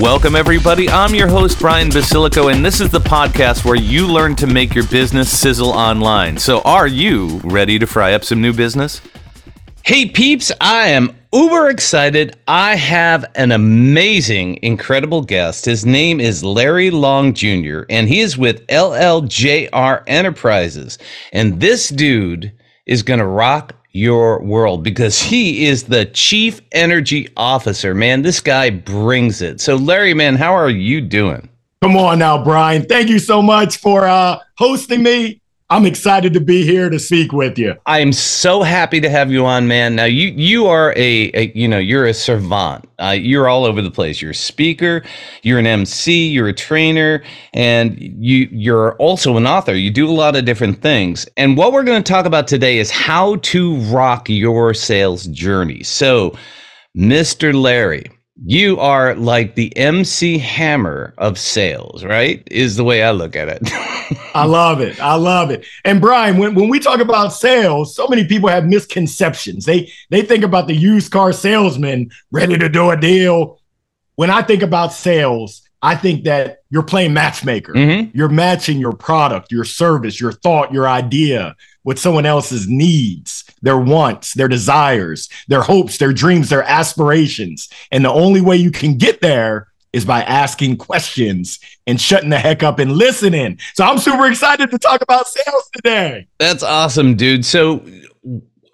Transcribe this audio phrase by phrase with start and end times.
[0.00, 0.88] Welcome, everybody.
[0.88, 4.74] I'm your host, Brian Basilico, and this is the podcast where you learn to make
[4.74, 6.38] your business sizzle online.
[6.38, 9.02] So, are you ready to fry up some new business?
[9.84, 12.38] Hey, peeps, I am uber excited.
[12.48, 15.66] I have an amazing, incredible guest.
[15.66, 20.96] His name is Larry Long Jr., and he is with LLJR Enterprises.
[21.30, 22.52] And this dude
[22.86, 27.94] is going to rock your world because he is the chief energy officer.
[27.94, 29.60] Man, this guy brings it.
[29.60, 31.48] So, Larry, man, how are you doing?
[31.82, 32.84] Come on now, Brian.
[32.84, 35.40] Thank you so much for uh, hosting me.
[35.72, 37.76] I'm excited to be here to speak with you.
[37.86, 39.94] I am so happy to have you on, man.
[39.94, 42.88] Now you you are a, a you know you're a servant.
[42.98, 44.20] Uh, you're all over the place.
[44.20, 45.04] You're a speaker,
[45.44, 47.22] you're an MC, you're a trainer,
[47.54, 49.72] and you you're also an author.
[49.72, 51.24] You do a lot of different things.
[51.36, 55.84] And what we're going to talk about today is how to rock your sales journey.
[55.84, 56.36] So,
[56.96, 57.54] Mr.
[57.54, 58.10] Larry,
[58.44, 62.42] you are like the MC Hammer of sales, right?
[62.50, 63.70] Is the way I look at it.
[64.34, 65.00] I love it.
[65.00, 65.66] I love it.
[65.84, 69.64] And Brian, when, when we talk about sales, so many people have misconceptions.
[69.64, 73.60] They they think about the used car salesman ready to do a deal.
[74.16, 77.72] When I think about sales, I think that you're playing matchmaker.
[77.72, 78.16] Mm-hmm.
[78.16, 83.78] You're matching your product, your service, your thought, your idea with someone else's needs, their
[83.78, 87.70] wants, their desires, their hopes, their dreams, their aspirations.
[87.90, 92.38] And the only way you can get there is by asking questions and shutting the
[92.38, 93.58] heck up and listening.
[93.74, 96.26] So I'm super excited to talk about sales today.
[96.38, 97.44] That's awesome, dude.
[97.44, 97.84] So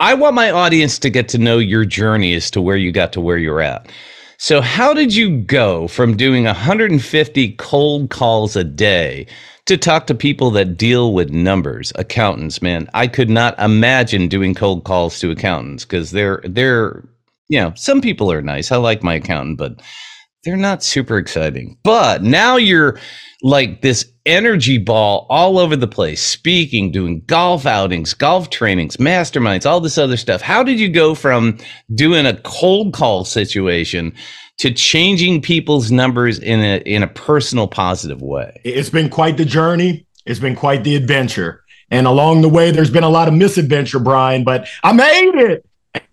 [0.00, 3.12] I want my audience to get to know your journey as to where you got
[3.14, 3.88] to where you're at.
[4.38, 9.26] So, how did you go from doing 150 cold calls a day
[9.66, 12.88] to talk to people that deal with numbers, accountants, man.
[12.94, 17.04] I could not imagine doing cold calls to accountants because they're they're
[17.48, 18.72] you know, some people are nice.
[18.72, 19.80] I like my accountant, but
[20.46, 21.76] they're not super exciting.
[21.82, 23.00] But now you're
[23.42, 29.66] like this energy ball all over the place, speaking, doing golf outings, golf trainings, masterminds,
[29.66, 30.40] all this other stuff.
[30.40, 31.58] How did you go from
[31.94, 34.14] doing a cold call situation
[34.58, 38.60] to changing people's numbers in a in a personal positive way?
[38.64, 40.06] It's been quite the journey.
[40.26, 41.64] It's been quite the adventure.
[41.90, 45.66] And along the way, there's been a lot of misadventure, Brian, but I made it.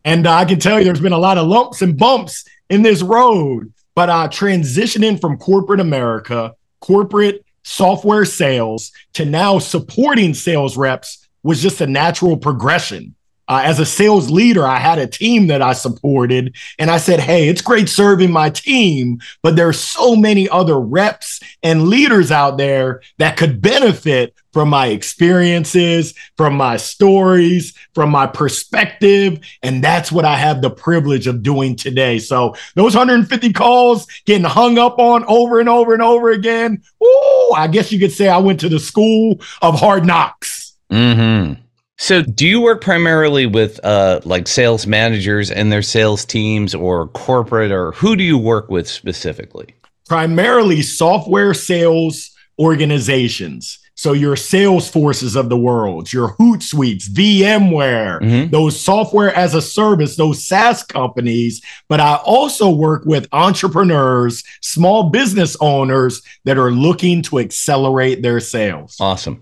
[0.05, 3.01] And I can tell you there's been a lot of lumps and bumps in this
[3.01, 3.72] road.
[3.95, 11.61] But uh, transitioning from corporate America, corporate software sales to now supporting sales reps was
[11.61, 13.15] just a natural progression.
[13.47, 17.19] Uh, as a sales leader, I had a team that I supported, and I said,
[17.19, 22.57] Hey, it's great serving my team, but there's so many other reps and leaders out
[22.57, 29.39] there that could benefit from my experiences, from my stories, from my perspective.
[29.63, 32.19] And that's what I have the privilege of doing today.
[32.19, 36.81] So, those 150 calls getting hung up on over and over and over again.
[37.03, 40.75] Ooh, I guess you could say I went to the school of hard knocks.
[40.91, 41.61] Mm-hmm.
[41.97, 47.07] So, do you work primarily with uh, like sales managers and their sales teams, or
[47.07, 49.73] corporate, or who do you work with specifically?
[50.07, 53.79] Primarily software sales organizations.
[53.95, 58.51] So, your Salesforces of the world, your Hootsuites, VMware, mm-hmm.
[58.51, 61.61] those software as a service, those SaaS companies.
[61.87, 68.39] But I also work with entrepreneurs, small business owners that are looking to accelerate their
[68.39, 68.97] sales.
[68.99, 69.41] Awesome.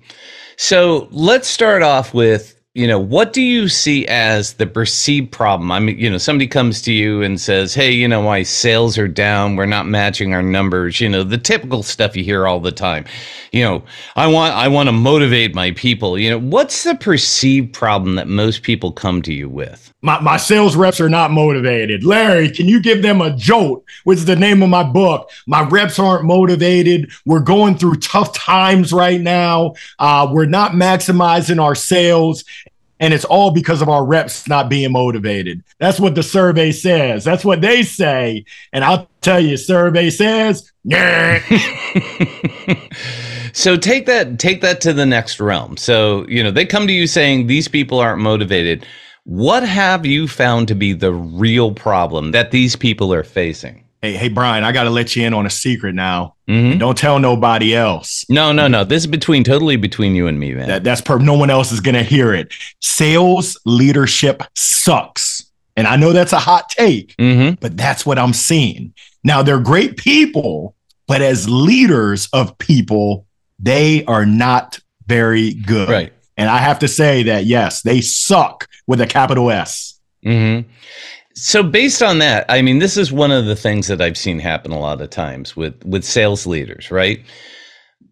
[0.58, 5.72] So let's start off with you know what do you see as the perceived problem?
[5.74, 8.98] I mean you know somebody comes to you and says hey you know my sales
[8.98, 9.58] are down.
[9.58, 11.02] We're not matching our numbers.
[11.02, 13.04] You know the typical stuff you hear all the time.
[13.52, 13.84] You know
[14.16, 16.18] i want i want to motivate my people.
[16.18, 19.94] You know what's the perceived problem that most people come to you with?
[20.02, 22.06] My, my sales reps are not motivated.
[22.06, 25.30] Larry can you give them a jolt which is the name of my book?
[25.46, 27.12] My reps aren't motivated.
[27.26, 29.74] We're going through tough times right now.
[30.00, 32.46] Uh, we're not maximizing our sales
[33.02, 35.64] and it's all because of our reps not being motivated.
[35.80, 37.24] That's what the survey says.
[37.26, 38.46] That's what they say.
[38.72, 41.40] And I'll tell you, survey says, yeah.
[43.54, 45.78] so take that take that to the next realm.
[45.78, 48.86] So, you know, they come to you saying these people aren't motivated.
[49.24, 53.84] What have you found to be the real problem that these people are facing?
[54.02, 56.34] Hey, hey, Brian, I got to let you in on a secret now.
[56.50, 56.80] Mhm.
[56.80, 58.26] Don't tell nobody else.
[58.30, 58.84] No, no, no.
[58.84, 60.68] This is between totally between you and me, man.
[60.68, 62.52] That that's per no one else is gonna hear it.
[62.80, 65.52] Sales leadership sucks.
[65.78, 67.56] And I know that's a hot take, mm-hmm.
[67.62, 68.94] but that's what I'm seeing.
[69.24, 70.76] Now they're great people,
[71.08, 73.26] but as leaders of people,
[73.60, 75.90] they are not very good.
[75.90, 76.14] Right.
[76.38, 80.00] And I have to say that yes, they suck with a capital S.
[80.26, 80.68] Mm-hmm.
[81.44, 84.38] So based on that, I mean, this is one of the things that I've seen
[84.38, 87.20] happen a lot of times with with sales leaders, right?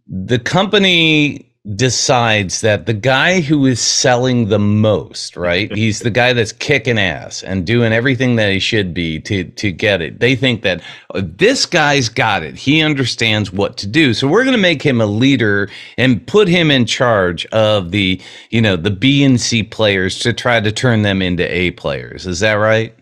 [0.08, 1.46] The company
[1.76, 5.72] decides that the guy who is selling the most, right?
[5.76, 9.72] He's the guy that's kicking ass and doing everything that he should be to to
[9.72, 10.20] get it.
[10.20, 10.81] They think that
[11.14, 12.56] "Oh, this guy's got it.
[12.56, 14.16] He understands what to do.
[14.16, 18.20] So we're going to make him a leader and put him in charge of the,
[18.50, 22.26] you know, the B and C players to try to turn them into A players.
[22.26, 22.96] Is that right?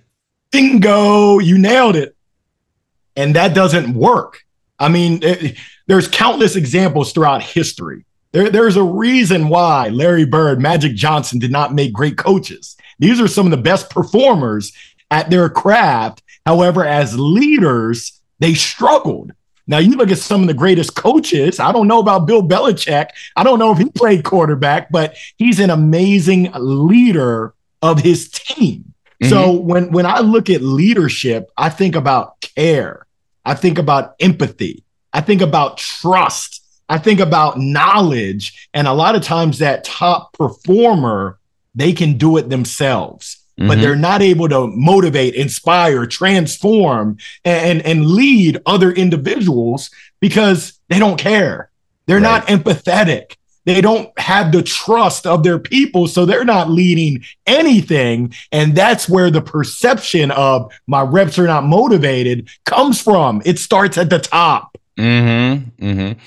[0.62, 2.16] Bingo, you nailed it.
[3.16, 4.40] And that doesn't work.
[4.80, 5.56] I mean, it-
[5.86, 8.06] there's countless examples throughout history.
[8.32, 12.76] There, there's a reason why Larry Bird, Magic Johnson did not make great coaches.
[12.98, 14.74] These are some of the best performers
[15.12, 16.24] at their craft.
[16.44, 19.34] However, as leaders, they struggled.
[19.68, 21.60] Now, you look at some of the greatest coaches.
[21.60, 23.10] I don't know about Bill Belichick.
[23.36, 28.94] I don't know if he played quarterback, but he's an amazing leader of his team.
[29.24, 33.06] So when when I look at leadership, I think about care.
[33.44, 34.84] I think about empathy.
[35.12, 36.62] I think about trust.
[36.90, 38.70] I think about knowledge.
[38.74, 41.40] And a lot of times that top performer,
[41.74, 43.38] they can do it themselves.
[43.58, 43.82] But Mhm.
[43.82, 49.90] they're not able to motivate, inspire, transform, and, and lead other individuals
[50.22, 51.72] because they don't care.
[52.06, 53.37] They're not empathetic.
[53.68, 58.34] They don't have the trust of their people, so they're not leading anything.
[58.54, 63.42] And that's where the perception of my reps are not motivated comes from.
[63.44, 64.78] It starts at the top.
[64.98, 65.86] Mm-hmm.
[65.86, 66.20] Mm-hmm.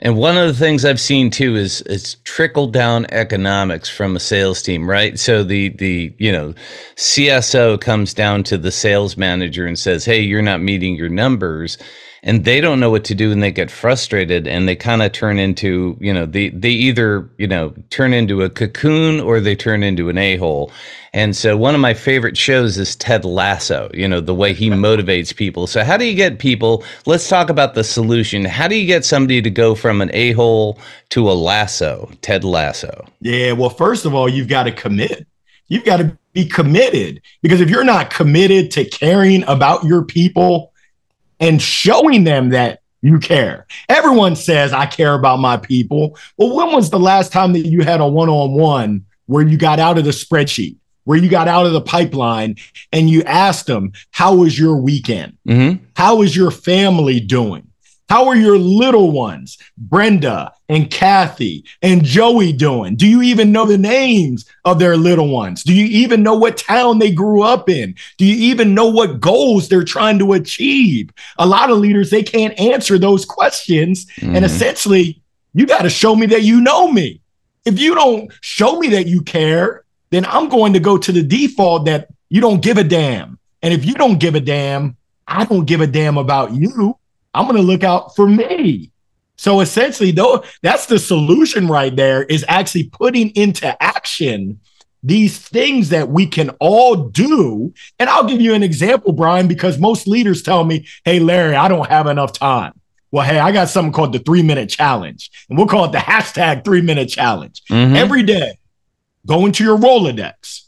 [0.00, 4.20] And one of the things I've seen too is it's trickle down economics from a
[4.20, 5.16] sales team, right?
[5.16, 6.52] So the the you know
[6.96, 11.78] CSO comes down to the sales manager and says, "Hey, you're not meeting your numbers."
[12.24, 15.10] And they don't know what to do and they get frustrated and they kind of
[15.10, 19.56] turn into, you know, they they either, you know, turn into a cocoon or they
[19.56, 20.70] turn into an a-hole.
[21.12, 24.70] And so one of my favorite shows is Ted Lasso, you know, the way he
[24.70, 25.66] motivates people.
[25.66, 28.44] So how do you get people, let's talk about the solution.
[28.44, 30.78] How do you get somebody to go from an a-hole
[31.10, 33.04] to a lasso, Ted Lasso?
[33.20, 35.26] Yeah, well, first of all, you've got to commit.
[35.68, 40.71] You've got to be committed because if you're not committed to caring about your people
[41.42, 46.16] and showing them that you care, everyone says, I care about my people.
[46.38, 49.58] Well, when was the last time that you had a one on one where you
[49.58, 52.56] got out of the spreadsheet, where you got out of the pipeline
[52.92, 55.36] and you asked them, How was your weekend?
[55.46, 55.84] Mm-hmm.
[55.96, 57.66] How is your family doing?
[58.12, 62.94] How are your little ones, Brenda and Kathy and Joey, doing?
[62.94, 65.62] Do you even know the names of their little ones?
[65.62, 67.94] Do you even know what town they grew up in?
[68.18, 71.08] Do you even know what goals they're trying to achieve?
[71.38, 74.04] A lot of leaders, they can't answer those questions.
[74.20, 74.44] And Mhm.
[74.44, 75.22] essentially,
[75.54, 77.22] you got to show me that you know me.
[77.64, 81.22] If you don't show me that you care, then I'm going to go to the
[81.22, 83.38] default that you don't give a damn.
[83.62, 86.98] And if you don't give a damn, I don't give a damn about you.
[87.34, 88.90] I'm going to look out for me.
[89.36, 94.60] So essentially, though, that's the solution right there is actually putting into action
[95.02, 97.74] these things that we can all do.
[97.98, 101.66] And I'll give you an example, Brian, because most leaders tell me, Hey, Larry, I
[101.66, 102.78] don't have enough time.
[103.10, 105.98] Well, hey, I got something called the three minute challenge, and we'll call it the
[105.98, 107.62] hashtag three minute challenge.
[107.70, 107.94] Mhm.
[107.96, 108.54] Every day,
[109.26, 110.62] go into your Rolodex.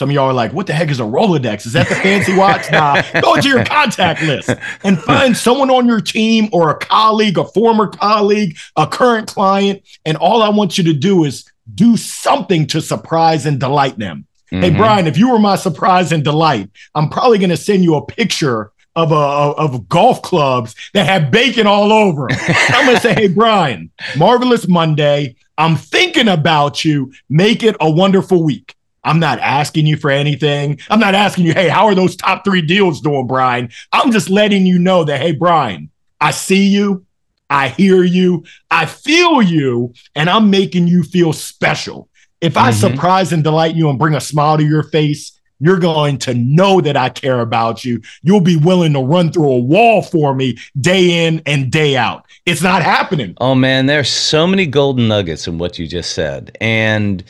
[0.00, 1.66] Some of y'all are like, what the heck is a Rolodex?
[1.66, 2.70] Is that the fancy watch?
[2.72, 4.48] Nah, go to your contact list
[4.82, 9.82] and find someone on your team or a colleague, a former colleague, a current client.
[10.06, 14.24] And all I want you to do is do something to surprise and delight them.
[14.48, 14.78] Hey, Mhm.
[14.78, 18.06] Brian, if you were my surprise and delight, I'm probably going to send you a
[18.06, 22.38] picture of a of golf clubs that have bacon all over them.
[22.70, 25.36] I'm going to say, hey, Brian, marvelous Monday.
[25.58, 27.12] I'm thinking about you.
[27.28, 28.74] Make it a wonderful week.
[29.04, 30.78] I'm not asking you for anything.
[30.90, 33.70] I'm not asking you, hey, how are those top three deals doing, Brian?
[33.92, 35.90] I'm just letting you know that, hey, Brian,
[36.20, 37.06] I see you.
[37.48, 38.44] I hear you.
[38.70, 39.94] I feel you.
[40.14, 42.08] And I'm making you feel special.
[42.40, 42.74] If I Mhm.
[42.74, 46.80] surprise and delight you and bring a smile to your face, you're going to know
[46.80, 48.00] that I care about you.
[48.22, 52.24] You'll be willing to run through a wall for me day in and day out.
[52.46, 53.34] It's not happening.
[53.38, 56.56] Oh man, there's so many golden nuggets in what you just said.
[56.62, 57.22] And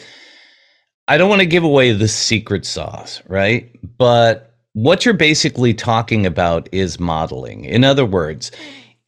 [1.11, 3.69] I don't want to give away the secret sauce, right?
[3.99, 7.65] But what you're basically talking about is modeling.
[7.65, 8.53] In other words,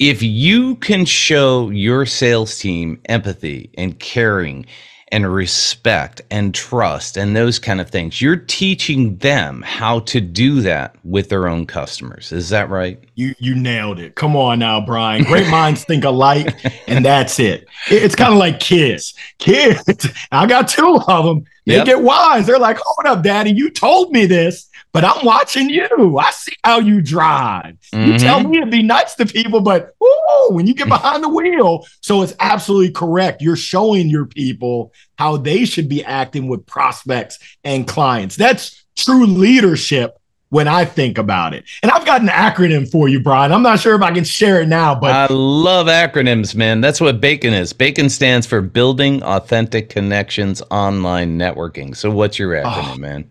[0.01, 4.67] if you can show your sales team empathy and caring
[5.13, 10.63] and respect and trust and those kind of things, you're teaching them how to do
[10.63, 12.33] that with their own customers.
[12.33, 12.99] Is that right?
[13.15, 14.15] You you nailed it.
[14.15, 15.23] Come on now, Brian.
[15.25, 16.57] Great minds think alike,
[16.89, 17.67] and that's it.
[17.89, 19.13] It's kind of like kids.
[19.39, 21.45] Kids, I got two of them.
[21.67, 21.87] They Yep.
[21.87, 22.47] get wise.
[22.47, 26.19] They're like, "Hold up, Daddy, you told me this." But I'm watching you.
[26.19, 27.77] I see how you drive.
[27.95, 28.19] You Mhm.
[28.21, 31.87] tell me to be nice to people, but ooh, when you get behind the wheel,
[32.03, 33.41] so it's absolutely correct.
[33.41, 38.37] You're showing your people how they should be acting with prospects and clients.
[38.37, 40.19] That's true leadership
[40.51, 41.65] when I think about it.
[41.83, 43.51] And I've got an acronym for you, Brian.
[43.53, 46.83] I'm not sure if I can share it now, but I love acronyms, man.
[46.83, 47.73] That's what BACON is.
[47.73, 51.97] BACON stands for Building Authentic Connections Online Networking.
[51.97, 52.99] So, what's your acronym, Oh.
[52.99, 53.25] man?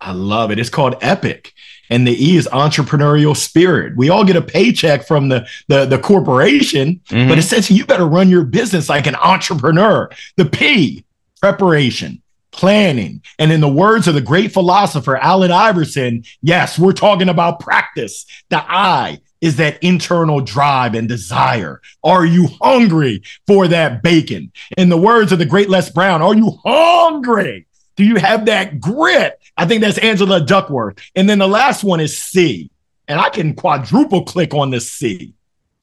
[0.00, 0.58] I love it.
[0.58, 1.52] It's called Epic.
[1.90, 3.96] And the E is entrepreneurial spirit.
[3.96, 7.28] We all get a paycheck from the, the, the corporation, Mhm.
[7.28, 10.08] but says you better run your business like an entrepreneur.
[10.36, 11.04] The P,
[11.40, 13.22] preparation, planning.
[13.40, 18.24] And in the words of the great philosopher Allen Iverson, yes, we're talking about practice.
[18.50, 21.80] The I is that internal drive and desire.
[22.04, 24.52] Are you hungry for that bacon?
[24.76, 27.66] In the words of the great Les Brown, are you hungry?
[27.96, 29.38] Do you have that grit?
[29.56, 30.98] I think that's Angela Duckworth.
[31.14, 32.70] And then the last one is C.
[33.08, 35.34] And I can quadruple click on the C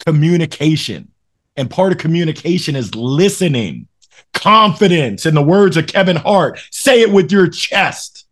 [0.06, 1.10] communication.
[1.58, 3.88] And part of communication is listening,
[4.34, 5.26] confidence.
[5.26, 8.26] In the words of Kevin Hart, say it with your chest.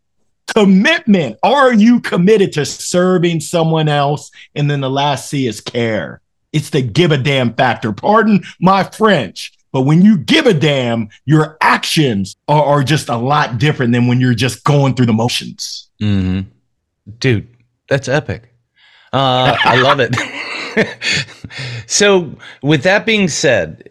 [0.55, 1.37] Commitment.
[1.43, 4.31] Are you committed to serving someone else?
[4.53, 6.21] And then the last C is care.
[6.53, 7.91] It's the give a damn factor.
[7.91, 13.17] Pardon my French, but when you give a damn, your actions are, are just a
[13.17, 15.89] lot different than when you're just going through the motions.
[15.99, 16.43] hmm
[17.19, 17.45] Dude,
[17.89, 18.53] that's epic.
[19.11, 20.15] Uh, I love it.
[21.87, 23.89] so, with that being said,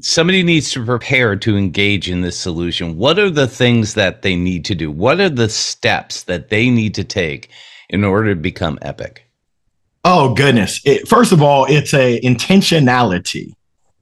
[0.00, 2.96] somebody needs to prepare to engage in this solution.
[2.96, 4.90] What are the things that they need to do?
[4.90, 7.50] What are the steps that they need to take
[7.88, 9.30] in order to become epic?
[10.04, 10.80] Oh goodness!
[10.84, 13.52] It, first of all, it's a intentionality,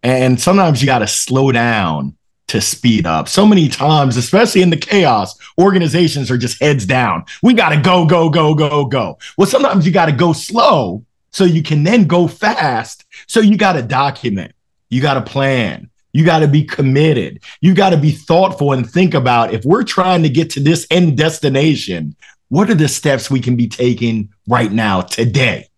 [0.02, 2.16] and sometimes you got to slow down
[2.48, 3.28] to speed up.
[3.28, 7.24] So many times, especially in the chaos, organizations are just heads down.
[7.42, 9.18] We got to go, go, go, go, go.
[9.36, 13.04] Well, sometimes you got to go slow so you can then go fast.
[13.26, 14.52] So you got to document.
[14.88, 15.90] You got to plan.
[16.12, 17.42] You got to be committed.
[17.60, 20.86] You got to be thoughtful and think about if we're trying to get to this
[20.90, 22.16] end destination,
[22.48, 25.68] what are the steps we can be taking right now, today,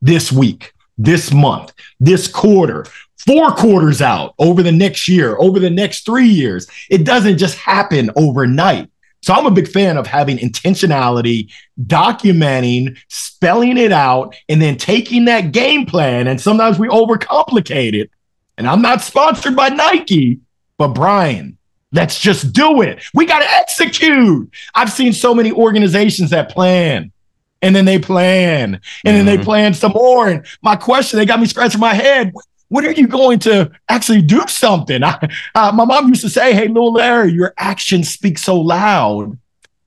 [0.00, 2.86] this week, this month, this quarter,
[3.26, 6.66] four quarters out, over the next year, over the next three years?
[6.90, 8.90] It doesn't just happen overnight.
[9.22, 11.50] So I'm a big fan of having intentionality,
[11.82, 16.26] documenting, spelling it out, and then taking that game plan.
[16.26, 18.10] And sometimes we overcomplicate it.
[18.58, 20.40] And I'm not sponsored by Nike,
[20.76, 21.56] but Brian,
[21.92, 23.02] let's just do it.
[23.14, 24.52] We got to execute.
[24.74, 27.10] I've seen so many organizations that plan
[27.62, 29.44] and then they plan and then they Mhm.
[29.44, 30.28] plan some more.
[30.28, 32.30] And my question, they got me scratching my head.
[32.32, 32.44] When
[32.84, 35.02] are you going to actually do something?
[35.02, 39.38] I, uh, my mom used to say, Hey, little Larry, your actions speak so loud.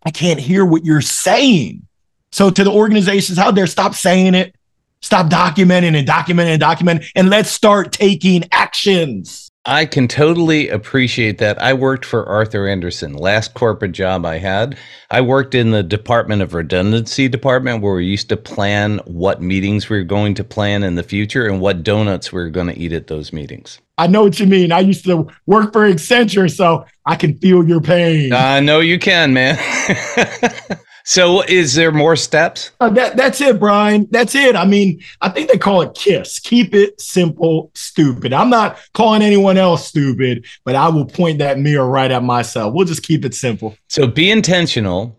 [0.04, 1.86] I can't hear what you're saying.
[2.32, 4.56] So, to the organizations out there, stop saying it,
[5.02, 9.47] stop documenting and documenting and documenting, and let's start taking actions.
[9.68, 11.62] I can totally appreciate that.
[11.62, 14.78] I worked for Arthur Andersen, last corporate job I had.
[15.12, 19.90] I worked in the Department of Redundancy department where we used to plan what meetings
[19.90, 22.80] we were going to plan in the future and what donuts we were going to
[22.80, 23.80] eat at those meetings.
[23.98, 24.72] I know what you mean.
[24.72, 28.32] I used to work for Accenture, so I can feel your pain.
[28.32, 29.58] I know you can, man.
[31.10, 32.72] so, is there more steps?
[32.82, 34.10] Uh, that that's it, Brian.
[34.12, 34.58] That's it.
[34.58, 36.40] I mean, I think they call it KISS.
[36.40, 38.34] Keep it simple, stupid.
[38.34, 42.74] I'm not calling anyone else stupid, but I will point that mirror right at myself.
[42.74, 43.78] We'll just keep it simple.
[43.88, 45.18] So, be intentional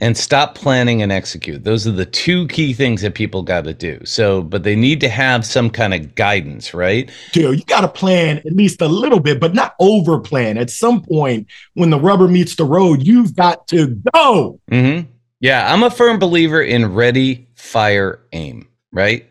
[0.00, 1.62] and stop planning and execute.
[1.62, 4.00] Those are the two key things that people got to do.
[4.04, 7.08] So, but they need to have some kind of guidance, right?
[7.32, 10.58] Dude, you got to plan at least a little bit, but not over plan.
[10.58, 14.58] At some point, when the rubber meets the road, you've got to go.
[14.68, 15.02] hmm
[15.40, 19.30] Yeah, I'm a firm believer in ready, fire, aim, right?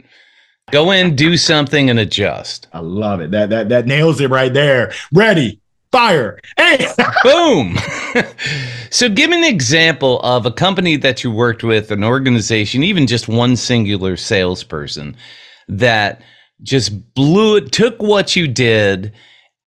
[0.72, 2.68] Go in, do something, and adjust.
[2.74, 3.32] I love it.
[3.32, 4.94] That that that nails it right there.
[5.14, 5.60] Ready,
[5.92, 6.88] fire, hey.
[7.24, 7.78] Boom.
[8.90, 13.28] so, give an example of a company that you worked with, an organization, even just
[13.28, 15.16] one singular salesperson
[15.68, 16.22] that
[16.64, 19.14] just blew it, took what you did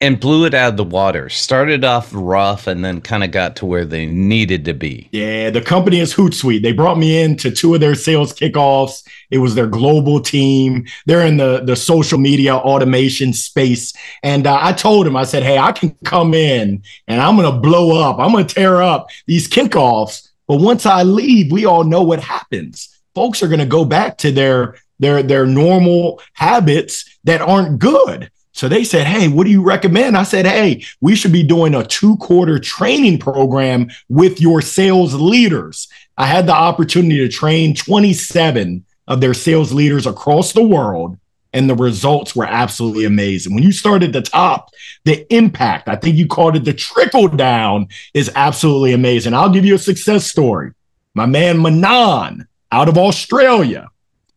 [0.00, 1.28] and blew it out of the water.
[1.30, 5.08] Started off rough and then kind of got to where they needed to be.
[5.12, 6.62] Yeah, the company is Hootsuite.
[6.62, 9.06] They brought me in to two of their sales kickoffs.
[9.30, 10.86] It was their global team.
[11.06, 13.94] They're in the, the social media automation space.
[14.22, 17.50] And uh, I told them, I said, hey, I can come in and I'm going
[17.50, 18.18] to blow up.
[18.18, 20.28] I'm going to tear up these kickoffs.
[20.46, 23.00] But once I leave, we all know what happens.
[23.14, 28.30] Folks are going to go back to their their their normal habits that aren't good.
[28.56, 30.16] So they said, Hey, what do you recommend?
[30.16, 35.14] I said, Hey, we should be doing a two quarter training program with your sales
[35.14, 35.88] leaders.
[36.16, 41.18] I had the opportunity to train 27 of their sales leaders across the world,
[41.52, 43.54] and the results were absolutely amazing.
[43.54, 44.70] When you start at the top,
[45.04, 49.34] the impact, I think you called it the trickle down, is absolutely amazing.
[49.34, 50.72] I'll give you a success story.
[51.14, 53.90] My man Manan out of Australia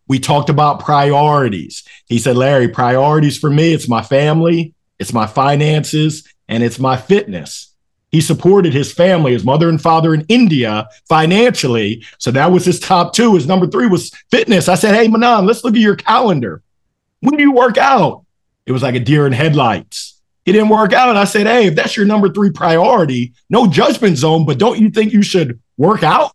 [0.09, 1.83] we talked about priorities.
[2.07, 6.97] He said, Larry, priorities for me, it's my family, it's my finances, and it's my
[6.97, 7.73] fitness.
[8.11, 12.03] He supported his family, his mother and father in India financially.
[12.17, 13.35] So that was his top two.
[13.35, 14.67] His number three was fitness.
[14.67, 16.63] I said, Hey, Manan, let's look at your calendar.
[17.19, 18.25] When do you work out?
[18.65, 20.19] It was like a deer in headlights.
[20.43, 21.15] He didn't work out.
[21.17, 24.89] I said, Hey, if that's your number three priority, no judgment zone, but don't you
[24.89, 26.31] think you should work out?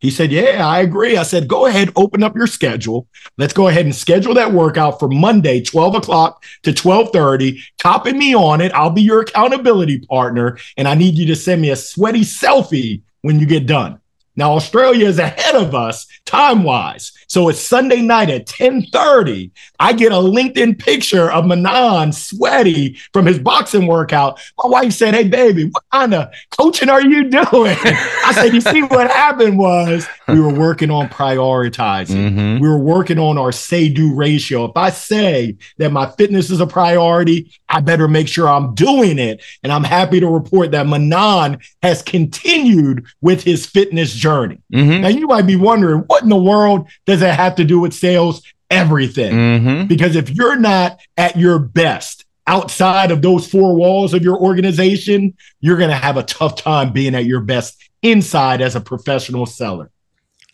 [0.00, 1.16] He said, Yeah, I agree.
[1.16, 3.06] I said, Go ahead, open up your schedule.
[3.36, 7.60] Let's go ahead and schedule that workout for Monday, 12 o'clock to twelve 12:30.
[7.82, 8.72] Copy me on it.
[8.72, 10.58] I'll be your accountability partner.
[10.76, 14.00] And I need you to send me a sweaty selfie when you get done.
[14.36, 17.12] Now, Australia is ahead of us time-wise.
[17.28, 19.50] So it's Sunday night at 10:30.
[19.78, 24.40] I get a LinkedIn picture of Manan sweaty from his boxing workout.
[24.62, 27.76] My wife said, Hey baby, what kind of coaching are you doing?
[27.84, 32.30] I said, You see what happened was we were working on prioritizing.
[32.32, 32.60] Mhm.
[32.60, 34.64] We were working on our say-do ratio.
[34.64, 39.18] If I say that my fitness is a priority, I better make sure I'm doing
[39.18, 39.42] it.
[39.62, 44.58] And I'm happy to report that Manan has continued with his fitness journey.
[44.72, 45.00] Mhm.
[45.02, 47.92] Now you might be wondering, what in the world does that have to do with
[47.92, 48.42] sales?
[48.70, 49.32] Everything.
[49.32, 49.88] Mhm.
[49.88, 55.34] Because if you're not at your best outside of those four walls of your organization,
[55.60, 59.46] you're going to have a tough time being at your best inside as a professional
[59.46, 59.90] seller.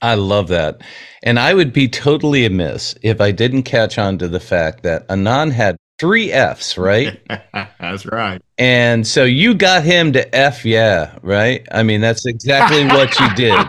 [0.02, 0.82] I love that.
[1.22, 5.08] And I would be totally amiss if I didn't catch on to the fact that
[5.08, 7.20] Anand had three F's, right?
[7.80, 8.40] That's right.
[8.58, 11.66] and so you got him to F, yeah, right?
[11.72, 13.66] I mean, that's exactly what you did.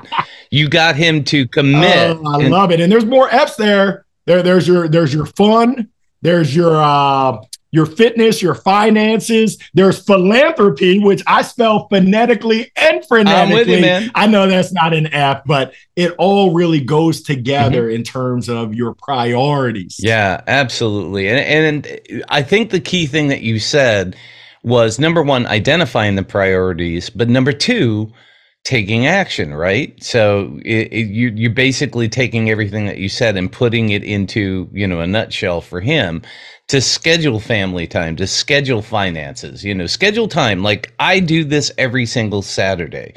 [0.52, 2.18] You got him to commit.
[2.18, 2.80] Oh, I and- love it.
[2.80, 4.06] And there's more F's there.
[4.26, 5.90] There, there's your there's your fun.
[6.22, 7.38] There's your uh
[7.76, 9.58] your fitness, your finances.
[9.74, 13.04] There's philanthropy, which I spell phonetically and
[13.54, 14.10] with you, man.
[14.16, 17.96] I know that's not an F, but it all really goes together Mm-hmm.
[17.96, 19.98] in terms of your priorities.
[20.00, 21.28] Yeah, absolutely.
[21.28, 24.16] And and I think the key thing that you said
[24.64, 28.12] was number one, identifying the priorities, but number two,
[28.66, 29.54] taking action.
[29.54, 30.04] Right.
[30.04, 34.70] So it, it, you you're basically taking everything that you said and putting it into
[34.74, 36.24] you know a nutshell for him
[36.68, 39.64] to schedule family time, to schedule finances.
[39.64, 40.64] You know, schedule time.
[40.64, 43.16] Like I do this every single Saturday.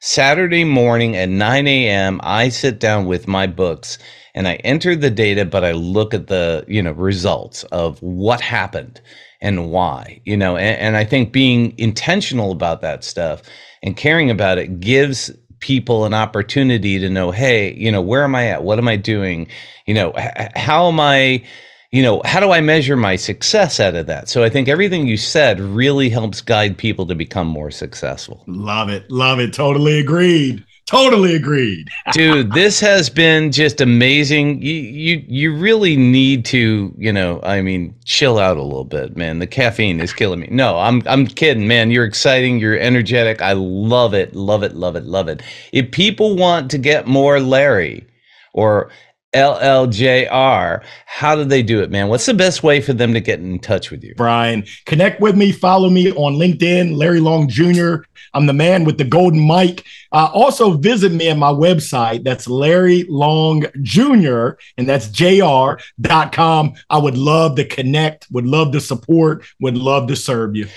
[0.00, 3.98] Saturday morning at 9 a.m., I sit down with my books
[4.34, 8.40] and I enter the data, but I look at the, you know, results of what
[8.40, 9.00] happened
[9.40, 13.42] and why, you know, and, and I think being intentional about that stuff
[13.86, 18.34] and caring about it gives people an opportunity to know, hey, you know, where am
[18.34, 18.64] I at?
[18.64, 19.46] What am I doing?
[19.86, 21.44] You know, h- how am I,
[21.92, 24.28] you know, how do I measure my success out of that?
[24.28, 28.44] So I think everything you said really helps guide people to become more successful.
[28.48, 29.08] Love it.
[29.10, 29.54] Love it.
[29.54, 30.65] Totally agreed.
[30.86, 31.88] Totally agreed.
[32.12, 34.62] dude this has been just amazing.
[34.62, 39.16] You you you really need to you know i mean chill out a little bit
[39.16, 39.40] man.
[39.40, 40.48] The caffeine is killing me.
[40.50, 41.90] No i'm i'm kidding man.
[41.90, 42.60] You're exciting.
[42.60, 43.42] You're energetic.
[43.42, 44.34] I love it.
[44.36, 44.76] Love it.
[44.76, 45.04] Love it.
[45.04, 45.42] Love it.
[45.72, 48.06] If people want to get more larry
[48.52, 48.90] or
[49.36, 50.82] LLJR.
[51.04, 52.08] How do they do it, man?
[52.08, 54.14] What's the best way for them to get in touch with you?
[54.16, 54.64] Brian.
[54.86, 55.52] Connect with me.
[55.52, 57.96] Follow me on LinkedIn, Larry Long Jr.
[58.32, 59.84] I'm the man with the golden mic.
[60.12, 62.24] Uh, also, visit me at my website.
[62.24, 66.74] That's Larry Long Jr., and that's jr.com.
[66.90, 70.68] I would love to connect, would love to support, would love to serve you.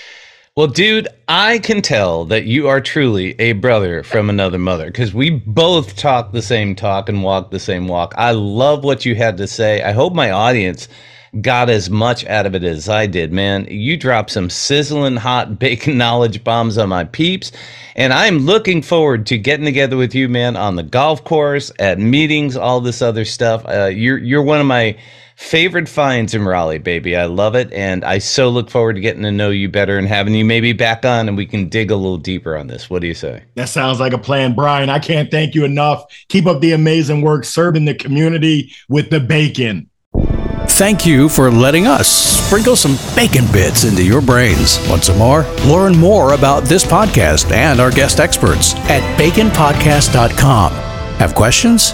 [0.59, 5.13] Well, dude, I can tell that you are truly a brother from another mother because
[5.13, 8.13] we both talk the same talk and walk the same walk.
[8.17, 9.81] I love what you had to say.
[9.81, 10.89] I hope my audience
[11.39, 13.67] got as much out of it as I did, man.
[13.69, 17.53] You dropped some sizzling hot bacon knowledge bombs on my peeps.
[17.95, 21.99] And I'm looking forward to getting together with you, man, on the golf course, at
[21.99, 23.65] meetings, all this other stuff.
[23.65, 24.97] Uh, you're you're one of my
[25.39, 27.15] favorite finds in Raleigh, baby.
[27.15, 30.07] I love it, and I so look forward to getting to know you better and
[30.07, 32.89] having you maybe back on, and we can dig a little deeper on this.
[32.89, 33.43] What do you say?
[33.55, 34.89] That sounds like a plan, Brian.
[34.89, 36.03] I can't thank you enough.
[36.27, 39.89] Keep up the amazing work serving the community with the bacon.
[40.67, 44.77] Thank you for letting us sprinkle some bacon bits into your brains.
[44.89, 45.43] Want some more?
[45.65, 50.73] Learn more about this podcast and our guest experts at baconpodcast.com.
[50.73, 51.93] Have questions?